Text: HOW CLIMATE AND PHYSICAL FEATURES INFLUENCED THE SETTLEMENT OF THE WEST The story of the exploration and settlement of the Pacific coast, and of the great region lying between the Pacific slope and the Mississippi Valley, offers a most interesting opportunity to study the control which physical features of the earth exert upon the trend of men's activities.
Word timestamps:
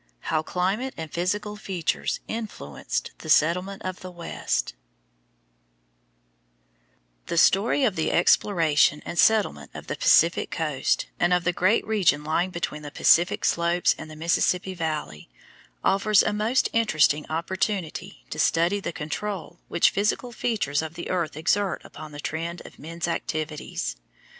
HOW 0.33 0.41
CLIMATE 0.41 0.95
AND 0.97 1.11
PHYSICAL 1.13 1.57
FEATURES 1.57 2.21
INFLUENCED 2.27 3.11
THE 3.19 3.29
SETTLEMENT 3.29 3.83
OF 3.85 3.99
THE 3.99 4.09
WEST 4.09 4.73
The 7.27 7.37
story 7.37 7.83
of 7.83 7.95
the 7.95 8.11
exploration 8.11 9.03
and 9.05 9.19
settlement 9.19 9.69
of 9.75 9.85
the 9.85 9.95
Pacific 9.95 10.49
coast, 10.49 11.05
and 11.19 11.31
of 11.31 11.43
the 11.43 11.53
great 11.53 11.85
region 11.85 12.23
lying 12.23 12.49
between 12.49 12.81
the 12.81 12.89
Pacific 12.89 13.45
slope 13.45 13.83
and 13.99 14.09
the 14.09 14.15
Mississippi 14.15 14.73
Valley, 14.73 15.29
offers 15.83 16.23
a 16.23 16.33
most 16.33 16.67
interesting 16.73 17.27
opportunity 17.29 18.25
to 18.31 18.39
study 18.39 18.79
the 18.79 18.91
control 18.91 19.59
which 19.67 19.91
physical 19.91 20.31
features 20.31 20.81
of 20.81 20.95
the 20.95 21.11
earth 21.11 21.37
exert 21.37 21.79
upon 21.85 22.11
the 22.11 22.19
trend 22.19 22.59
of 22.65 22.79
men's 22.79 23.07
activities. 23.07 23.97